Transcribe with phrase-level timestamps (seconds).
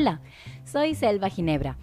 [0.00, 0.20] Hola,
[0.64, 1.76] soy Selva Ginebra.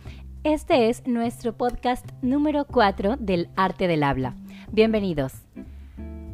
[0.45, 4.36] Este es nuestro podcast número 4 del arte del habla.
[4.71, 5.34] Bienvenidos.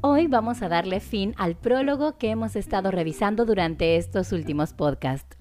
[0.02, 5.36] Hoy vamos a darle fin al prólogo que hemos estado revisando durante estos últimos podcasts.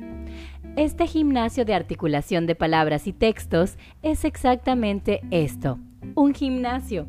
[0.77, 5.79] Este gimnasio de articulación de palabras y textos es exactamente esto,
[6.15, 7.09] un gimnasio.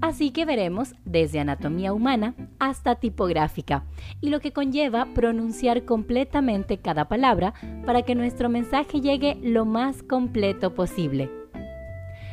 [0.00, 3.84] Así que veremos desde anatomía humana hasta tipográfica
[4.20, 7.54] y lo que conlleva pronunciar completamente cada palabra
[7.86, 11.30] para que nuestro mensaje llegue lo más completo posible.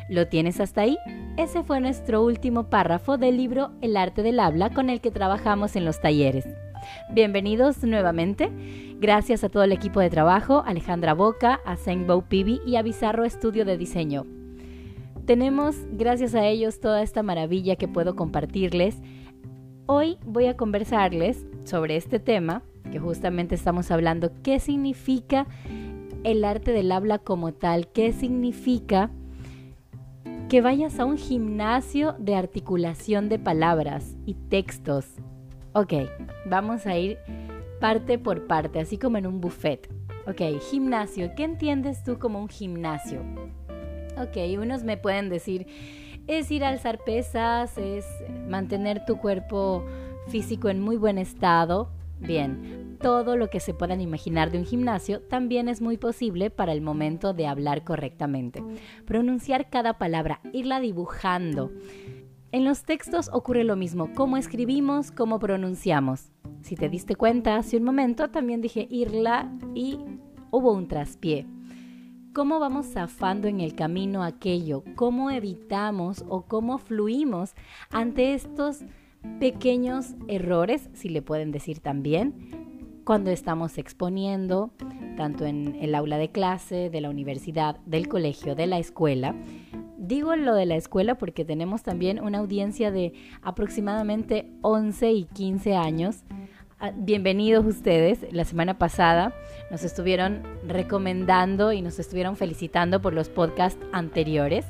[0.08, 0.98] ¿Lo tienes hasta ahí?
[1.36, 5.76] Ese fue nuestro último párrafo del libro El arte del habla con el que trabajamos
[5.76, 6.46] en los talleres.
[7.12, 8.50] Bienvenidos nuevamente.
[8.98, 13.24] Gracias a todo el equipo de trabajo, Alejandra Boca, a Senbo Pibi y a Bizarro
[13.24, 14.39] Estudio de Diseño.
[15.30, 18.96] Tenemos, gracias a ellos, toda esta maravilla que puedo compartirles.
[19.86, 25.46] Hoy voy a conversarles sobre este tema, que justamente estamos hablando, qué significa
[26.24, 29.12] el arte del habla como tal, qué significa
[30.48, 35.06] que vayas a un gimnasio de articulación de palabras y textos.
[35.74, 35.92] Ok,
[36.44, 37.18] vamos a ir
[37.78, 39.88] parte por parte, así como en un buffet.
[40.26, 43.22] Ok, gimnasio, ¿qué entiendes tú como un gimnasio?
[44.18, 45.66] Ok, unos me pueden decir,
[46.26, 48.06] es ir a alzar pesas, es
[48.48, 49.84] mantener tu cuerpo
[50.28, 51.90] físico en muy buen estado.
[52.20, 56.72] Bien, todo lo que se puedan imaginar de un gimnasio también es muy posible para
[56.72, 58.62] el momento de hablar correctamente.
[59.06, 61.70] Pronunciar cada palabra, irla dibujando.
[62.52, 66.30] En los textos ocurre lo mismo, cómo escribimos, cómo pronunciamos.
[66.62, 69.98] Si te diste cuenta hace un momento, también dije irla y
[70.50, 71.46] hubo un traspié
[72.32, 77.54] cómo vamos zafando en el camino aquello, cómo evitamos o cómo fluimos
[77.90, 78.80] ante estos
[79.38, 82.34] pequeños errores, si le pueden decir también,
[83.04, 84.70] cuando estamos exponiendo,
[85.16, 89.34] tanto en el aula de clase, de la universidad, del colegio, de la escuela.
[89.98, 93.12] Digo lo de la escuela porque tenemos también una audiencia de
[93.42, 96.24] aproximadamente 11 y 15 años
[96.96, 98.20] bienvenidos ustedes.
[98.32, 99.34] La semana pasada
[99.70, 104.64] nos estuvieron recomendando y nos estuvieron felicitando por los podcasts anteriores.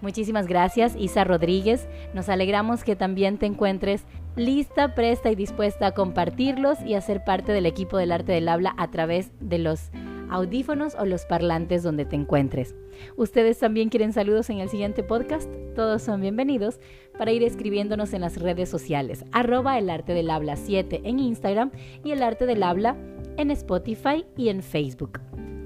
[0.00, 1.86] Muchísimas gracias, Isa Rodríguez.
[2.14, 4.04] Nos alegramos que también te encuentres
[4.36, 8.48] lista, presta y dispuesta a compartirlos y a ser parte del equipo del arte del
[8.48, 9.90] habla a través de los
[10.30, 12.74] audífonos o los parlantes donde te encuentres.
[13.16, 15.50] ¿Ustedes también quieren saludos en el siguiente podcast?
[15.74, 16.80] Todos son bienvenidos
[17.18, 21.70] para ir escribiéndonos en las redes sociales, arroba el arte del habla 7 en Instagram
[22.04, 22.96] y el arte del habla
[23.36, 25.20] en Spotify y en Facebook.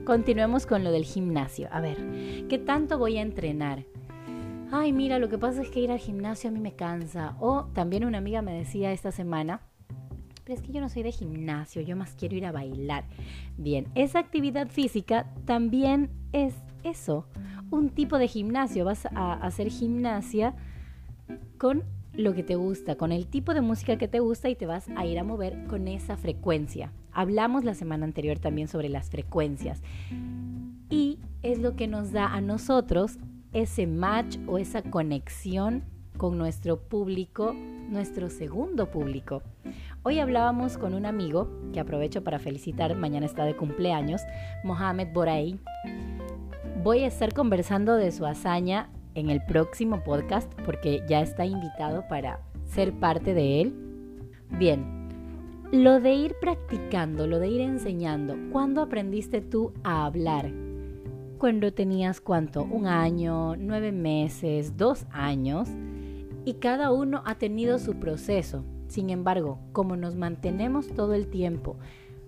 [0.04, 1.68] Continuemos con lo del gimnasio.
[1.70, 1.96] A ver,
[2.48, 3.84] ¿qué tanto voy a entrenar?
[4.72, 7.36] Ay, mira, lo que pasa es que ir al gimnasio a mí me cansa.
[7.40, 9.62] O también una amiga me decía esta semana,
[10.50, 13.04] es que yo no soy de gimnasio, yo más quiero ir a bailar.
[13.56, 17.26] Bien, esa actividad física también es eso,
[17.70, 18.84] un tipo de gimnasio.
[18.84, 20.54] Vas a hacer gimnasia
[21.58, 24.66] con lo que te gusta, con el tipo de música que te gusta y te
[24.66, 26.92] vas a ir a mover con esa frecuencia.
[27.12, 29.82] Hablamos la semana anterior también sobre las frecuencias.
[30.88, 33.18] Y es lo que nos da a nosotros
[33.52, 35.84] ese match o esa conexión
[36.16, 37.54] con nuestro público,
[37.88, 39.42] nuestro segundo público.
[40.02, 44.22] Hoy hablábamos con un amigo, que aprovecho para felicitar, mañana está de cumpleaños,
[44.64, 45.60] Mohamed Boray.
[46.82, 52.08] Voy a estar conversando de su hazaña en el próximo podcast porque ya está invitado
[52.08, 53.74] para ser parte de él.
[54.58, 55.10] Bien,
[55.70, 60.50] lo de ir practicando, lo de ir enseñando, ¿cuándo aprendiste tú a hablar?
[61.36, 62.62] Cuando tenías cuánto?
[62.64, 65.68] Un año, nueve meses, dos años.
[66.46, 68.64] Y cada uno ha tenido su proceso.
[68.90, 71.76] Sin embargo, como nos mantenemos todo el tiempo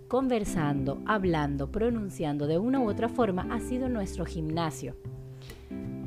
[0.07, 4.95] conversando, hablando, pronunciando de una u otra forma, ha sido nuestro gimnasio.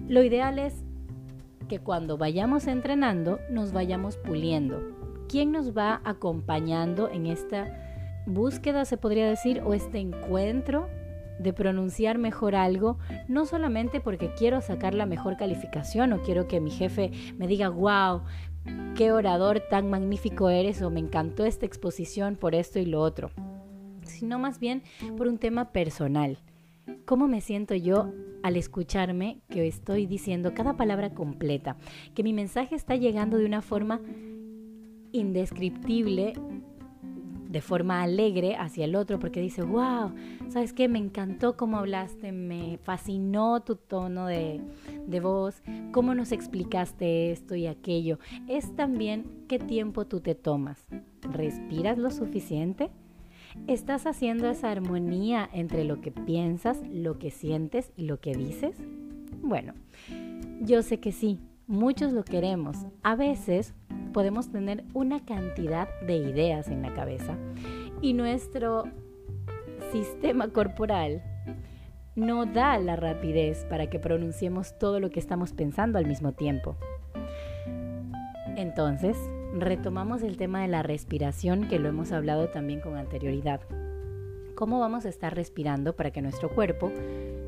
[0.08, 0.86] Lo ideal es
[1.68, 4.80] que cuando vayamos entrenando nos vayamos puliendo.
[5.28, 10.88] ¿Quién nos va acompañando en esta búsqueda, se podría decir, o este encuentro
[11.38, 12.98] de pronunciar mejor algo,
[13.28, 17.68] no solamente porque quiero sacar la mejor calificación o quiero que mi jefe me diga,
[17.68, 18.22] wow,
[18.96, 23.32] qué orador tan magnífico eres o me encantó esta exposición por esto y lo otro,
[24.04, 24.84] sino más bien
[25.18, 26.38] por un tema personal.
[27.06, 28.12] ¿Cómo me siento yo
[28.44, 31.78] al escucharme que estoy diciendo cada palabra completa?
[32.14, 34.02] Que mi mensaje está llegando de una forma
[35.12, 36.34] indescriptible,
[37.56, 40.12] de forma alegre hacia el otro, porque dice, wow,
[40.50, 40.90] ¿sabes qué?
[40.90, 44.60] Me encantó cómo hablaste, me fascinó tu tono de,
[45.08, 45.64] de voz,
[45.94, 48.20] cómo nos explicaste esto y aquello.
[48.50, 50.86] Es también qué tiempo tú te tomas.
[51.22, 52.90] ¿Respiras lo suficiente?
[53.68, 58.76] ¿Estás haciendo esa armonía entre lo que piensas, lo que sientes y lo que dices?
[59.42, 59.76] Bueno,
[60.60, 62.76] yo sé que sí, muchos lo queremos.
[63.02, 63.74] A veces
[64.16, 67.36] podemos tener una cantidad de ideas en la cabeza
[68.00, 68.86] y nuestro
[69.92, 71.22] sistema corporal
[72.16, 76.78] no da la rapidez para que pronunciemos todo lo que estamos pensando al mismo tiempo.
[78.56, 79.18] Entonces,
[79.54, 83.60] retomamos el tema de la respiración que lo hemos hablado también con anterioridad.
[84.56, 86.90] ¿Cómo vamos a estar respirando para que nuestro cuerpo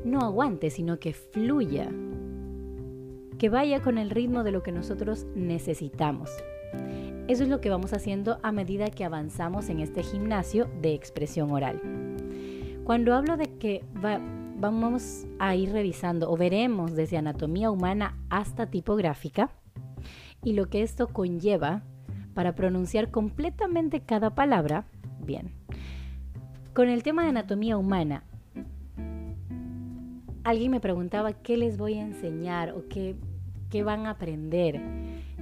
[0.04, 1.88] no aguante, sino que fluya?
[3.38, 6.30] Que vaya con el ritmo de lo que nosotros necesitamos.
[7.28, 11.50] Eso es lo que vamos haciendo a medida que avanzamos en este gimnasio de expresión
[11.50, 11.80] oral.
[12.84, 13.84] Cuando hablo de que
[14.58, 19.50] vamos a ir revisando o veremos desde anatomía humana hasta tipográfica
[20.42, 21.82] y lo que esto conlleva
[22.32, 24.86] para pronunciar completamente cada palabra,
[25.20, 25.52] bien.
[26.72, 28.24] Con el tema de anatomía humana,
[30.44, 33.16] alguien me preguntaba qué les voy a enseñar o qué,
[33.68, 34.80] qué van a aprender.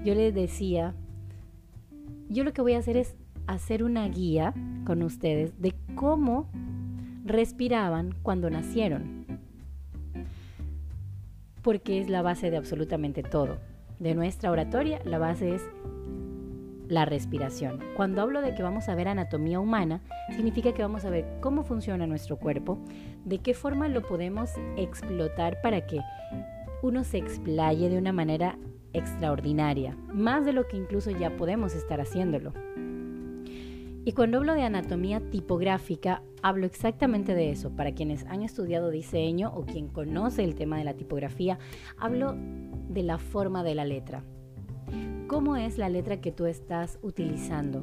[0.04, 0.94] Yo les decía,
[2.28, 3.14] yo lo que voy a hacer es
[3.46, 6.48] hacer una guía con ustedes de cómo
[7.24, 9.26] respiraban cuando nacieron.
[11.62, 13.58] Porque es la base de absolutamente todo.
[13.98, 15.62] De nuestra oratoria, la base es
[16.88, 17.80] la respiración.
[17.96, 20.00] Cuando hablo de que vamos a ver anatomía humana,
[20.30, 22.78] significa que vamos a ver cómo funciona nuestro cuerpo,
[23.24, 26.00] de qué forma lo podemos explotar para que
[26.82, 28.58] uno se explaye de una manera
[28.96, 32.52] extraordinaria, más de lo que incluso ya podemos estar haciéndolo.
[34.04, 37.70] Y cuando hablo de anatomía tipográfica, hablo exactamente de eso.
[37.70, 41.58] Para quienes han estudiado diseño o quien conoce el tema de la tipografía,
[41.98, 42.36] hablo
[42.88, 44.22] de la forma de la letra.
[45.26, 47.82] ¿Cómo es la letra que tú estás utilizando?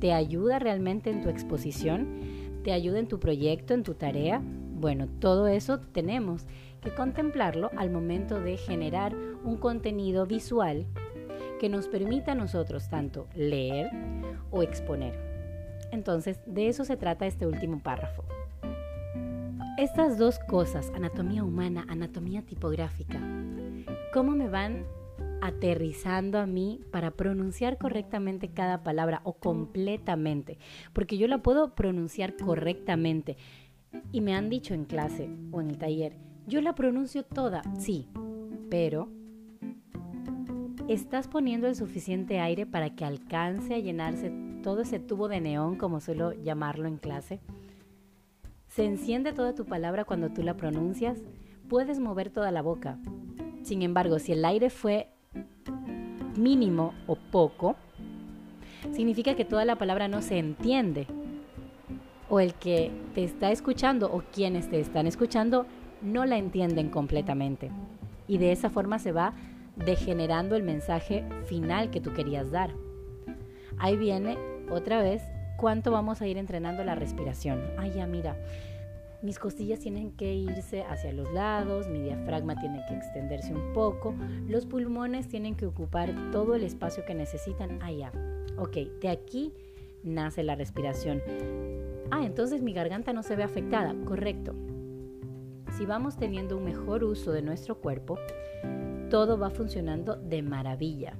[0.00, 2.18] ¿Te ayuda realmente en tu exposición?
[2.64, 4.42] ¿Te ayuda en tu proyecto, en tu tarea?
[4.44, 6.46] Bueno, todo eso tenemos
[6.80, 9.14] que contemplarlo al momento de generar
[9.44, 10.86] un contenido visual
[11.58, 13.90] que nos permita a nosotros tanto leer
[14.50, 15.14] o exponer.
[15.92, 18.24] Entonces, de eso se trata este último párrafo.
[19.76, 23.18] Estas dos cosas, anatomía humana, anatomía tipográfica,
[24.12, 24.84] ¿cómo me van
[25.42, 30.58] aterrizando a mí para pronunciar correctamente cada palabra o completamente?
[30.92, 33.36] Porque yo la puedo pronunciar correctamente.
[34.12, 36.16] Y me han dicho en clase o en el taller,
[36.46, 38.08] yo la pronuncio toda, sí,
[38.70, 39.08] pero
[40.92, 45.76] ¿estás poniendo el suficiente aire para que alcance a llenarse todo ese tubo de neón,
[45.76, 47.38] como suelo llamarlo en clase.
[48.66, 51.18] Se enciende toda tu palabra cuando tú la pronuncias.
[51.68, 52.98] Puedes mover toda la boca.
[53.62, 55.10] Sin embargo, si el aire fue
[56.36, 57.76] mínimo o poco,
[58.90, 61.06] significa que toda la palabra no se entiende.
[62.28, 65.66] O el que te está escuchando o quienes te están escuchando
[66.02, 67.70] no la entienden completamente.
[68.26, 69.34] Y de esa forma se va
[69.84, 72.74] degenerando el mensaje final que tú querías dar.
[73.78, 74.36] Ahí viene
[74.70, 75.22] otra vez,
[75.56, 77.62] ¿cuánto vamos a ir entrenando la respiración?
[77.78, 78.36] Ay, ya mira,
[79.22, 84.14] mis costillas tienen que irse hacia los lados, mi diafragma tiene que extenderse un poco,
[84.48, 87.78] los pulmones tienen que ocupar todo el espacio que necesitan.
[87.82, 88.12] Ah, ya.
[88.56, 89.52] Ok, de aquí
[90.02, 91.22] nace la respiración.
[92.10, 93.94] Ah, entonces mi garganta no se ve afectada.
[94.04, 94.54] Correcto.
[95.76, 98.18] Si vamos teniendo un mejor uso de nuestro cuerpo,
[99.10, 101.14] todo va funcionando de maravilla.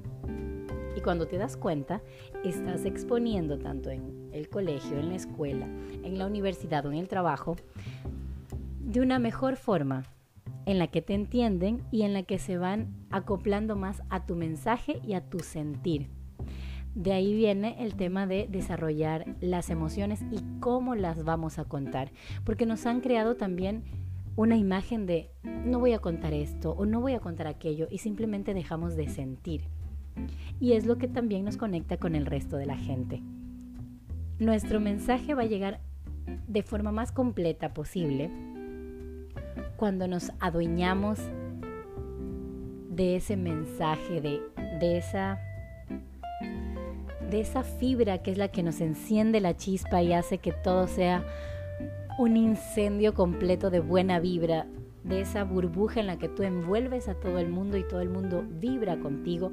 [0.97, 2.01] Y cuando te das cuenta,
[2.45, 5.67] estás exponiendo tanto en el colegio, en la escuela,
[6.05, 7.57] en la universidad o en el trabajo,
[8.81, 10.05] de una mejor forma,
[10.67, 14.37] en la que te entienden y en la que se van acoplando más a tu
[14.37, 16.09] mensaje y a tu sentir.
[16.95, 22.13] De ahí viene el tema de desarrollar las emociones y cómo las vamos a contar,
[22.45, 23.85] porque nos han creado también
[24.37, 27.99] una imagen de no voy a contar esto o no voy a contar aquello y
[27.99, 29.63] simplemente dejamos de sentir
[30.59, 33.23] y es lo que también nos conecta con el resto de la gente.
[34.39, 35.81] Nuestro mensaje va a llegar
[36.47, 38.31] de forma más completa posible
[39.77, 41.19] cuando nos adueñamos
[42.91, 44.41] de ese mensaje, de,
[44.79, 45.39] de, esa,
[47.31, 50.87] de esa fibra que es la que nos enciende la chispa y hace que todo
[50.87, 51.25] sea
[52.21, 54.67] un incendio completo de buena vibra,
[55.05, 58.11] de esa burbuja en la que tú envuelves a todo el mundo y todo el
[58.11, 59.51] mundo vibra contigo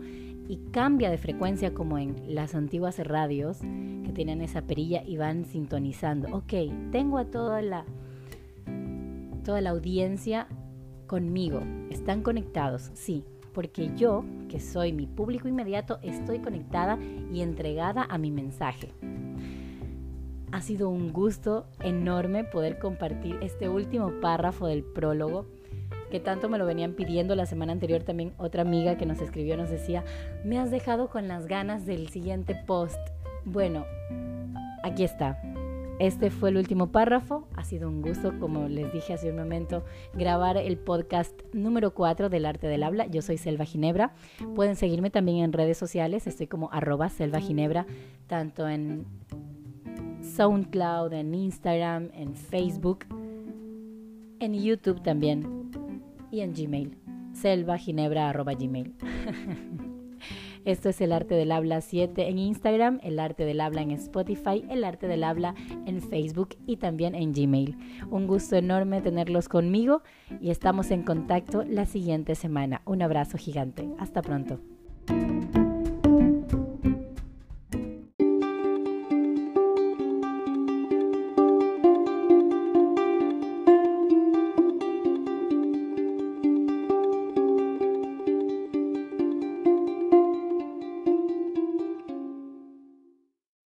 [0.50, 5.46] y cambia de frecuencia como en las antiguas radios que tienen esa perilla y van
[5.46, 6.28] sintonizando.
[6.36, 6.54] Ok,
[6.92, 7.86] tengo a toda la,
[9.46, 10.48] toda la audiencia
[11.08, 11.62] conmigo.
[11.90, 12.92] ¿Están conectados?
[12.96, 17.00] Sí, porque yo, que soy mi público inmediato, estoy conectada
[17.32, 18.92] y entregada a mi mensaje.
[20.51, 25.46] Ha sido un gusto enorme poder compartir este último párrafo del prólogo
[26.10, 29.58] que tanto me lo venían pidiendo la semana anterior también otra amiga que nos escribió
[29.58, 30.04] nos decía,
[30.46, 33.00] me has dejado con las ganas del siguiente post.
[33.46, 33.86] Bueno,
[34.84, 35.42] aquí está.
[36.00, 37.48] Este fue el último párrafo.
[37.56, 42.30] Ha sido un gusto, como les dije hace un momento, grabar el podcast número 4
[42.30, 43.08] del arte del habla.
[43.08, 44.13] Yo soy Selva Ginebra.
[44.56, 46.27] Pueden seguirme también en redes sociales.
[46.27, 47.88] Estoy como arroba Selva Ginebra,
[48.27, 49.06] tanto en
[50.38, 53.06] SoundCloud, en Instagram, en Facebook,
[54.39, 55.72] en YouTube también
[56.32, 56.96] y en Gmail.
[57.34, 58.94] selvaginebra.gmail.
[60.65, 64.63] Esto es el arte del habla 7 en Instagram, el arte del habla en Spotify,
[64.70, 65.56] el arte del habla
[65.88, 67.75] en Facebook y también en Gmail.
[68.12, 70.03] Un gusto enorme tenerlos conmigo
[70.39, 72.84] y estamos en contacto la siguiente semana.
[72.86, 73.89] Un abrazo gigante.
[73.98, 74.60] Hasta pronto.